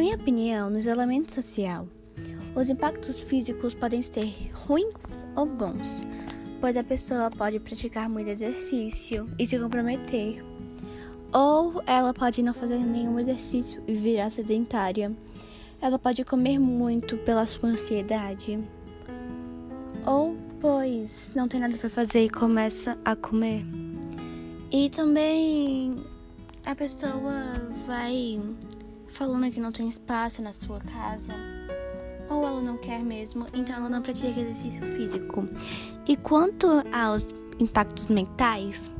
minha 0.00 0.16
opinião, 0.16 0.70
no 0.70 0.78
isolamento 0.78 1.32
social, 1.32 1.86
os 2.54 2.68
impactos 2.68 3.22
físicos 3.22 3.74
podem 3.74 4.02
ser 4.02 4.50
ruins 4.52 5.26
ou 5.36 5.46
bons, 5.46 6.02
pois 6.60 6.76
a 6.76 6.82
pessoa 6.82 7.30
pode 7.30 7.60
praticar 7.60 8.08
muito 8.08 8.28
exercício 8.28 9.28
e 9.38 9.46
se 9.46 9.58
comprometer, 9.58 10.44
ou 11.32 11.82
ela 11.86 12.14
pode 12.14 12.42
não 12.42 12.54
fazer 12.54 12.78
nenhum 12.78 13.18
exercício 13.18 13.82
e 13.86 13.94
virar 13.94 14.30
sedentária. 14.30 15.12
Ela 15.80 15.98
pode 15.98 16.24
comer 16.24 16.58
muito 16.58 17.16
pela 17.18 17.44
sua 17.46 17.70
ansiedade, 17.70 18.58
ou 20.06 20.36
pois 20.60 21.32
não 21.34 21.46
tem 21.46 21.60
nada 21.60 21.76
para 21.76 21.90
fazer 21.90 22.24
e 22.24 22.30
começa 22.30 22.96
a 23.04 23.14
comer. 23.14 23.64
E 24.70 24.88
também 24.90 25.96
a 26.64 26.74
pessoa 26.74 27.52
vai 27.86 28.40
falando 29.14 29.50
que 29.50 29.60
não 29.60 29.70
tem 29.70 29.88
espaço 29.88 30.42
na 30.42 30.52
sua 30.52 30.80
casa, 30.80 31.32
ou 32.28 32.44
ela 32.44 32.60
não 32.60 32.76
quer 32.76 33.02
mesmo, 33.02 33.46
então 33.54 33.76
ela 33.76 33.88
não 33.88 34.02
pratica 34.02 34.28
exercício 34.28 34.82
físico. 34.96 35.48
E 36.06 36.16
quanto 36.16 36.66
aos 36.92 37.26
impactos 37.58 38.08
mentais, 38.08 38.90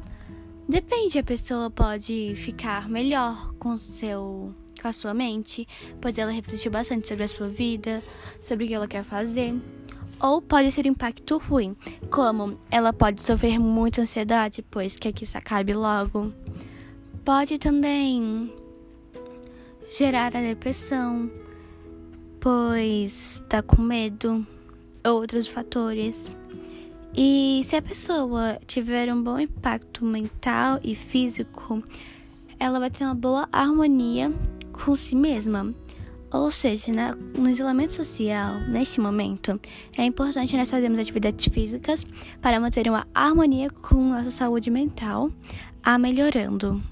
depende, 0.68 1.18
a 1.18 1.24
pessoa 1.24 1.68
pode 1.68 2.34
ficar 2.36 2.88
melhor 2.88 3.52
com 3.58 3.76
seu 3.76 4.54
com 4.80 4.88
a 4.88 4.92
sua 4.92 5.14
mente, 5.14 5.66
pois 6.00 6.18
ela 6.18 6.30
refletiu 6.30 6.70
bastante 6.70 7.08
sobre 7.08 7.24
a 7.24 7.28
sua 7.28 7.48
vida, 7.48 8.02
sobre 8.42 8.64
o 8.66 8.68
que 8.68 8.74
ela 8.74 8.86
quer 8.86 9.02
fazer. 9.02 9.54
Ou 10.20 10.42
pode 10.42 10.70
ser 10.72 10.84
um 10.84 10.90
impacto 10.90 11.38
ruim, 11.38 11.74
como 12.10 12.58
ela 12.70 12.92
pode 12.92 13.22
sofrer 13.22 13.58
muita 13.58 14.02
ansiedade, 14.02 14.62
pois 14.70 14.94
quer 14.96 15.12
que 15.12 15.24
isso 15.24 15.38
acabe 15.38 15.72
logo. 15.72 16.32
Pode 17.24 17.56
também 17.56 18.52
gerar 19.90 20.36
a 20.36 20.40
depressão, 20.40 21.30
pois 22.40 23.34
está 23.34 23.62
com 23.62 23.80
medo, 23.80 24.46
outros 25.04 25.48
fatores. 25.48 26.30
E 27.16 27.62
se 27.64 27.76
a 27.76 27.82
pessoa 27.82 28.58
tiver 28.66 29.12
um 29.12 29.22
bom 29.22 29.38
impacto 29.38 30.04
mental 30.04 30.80
e 30.82 30.94
físico, 30.94 31.82
ela 32.58 32.80
vai 32.80 32.90
ter 32.90 33.04
uma 33.04 33.14
boa 33.14 33.48
harmonia 33.52 34.32
com 34.72 34.96
si 34.96 35.14
mesma. 35.14 35.72
Ou 36.32 36.50
seja, 36.50 36.90
no 37.38 37.48
isolamento 37.48 37.92
social, 37.92 38.58
neste 38.68 39.00
momento, 39.00 39.60
é 39.96 40.04
importante 40.04 40.56
nós 40.56 40.68
fazermos 40.68 40.98
atividades 40.98 41.46
físicas 41.46 42.04
para 42.42 42.58
manter 42.58 42.88
uma 42.88 43.06
harmonia 43.14 43.70
com 43.70 44.10
nossa 44.10 44.32
saúde 44.32 44.68
mental, 44.68 45.30
a 45.80 45.96
melhorando. 45.96 46.82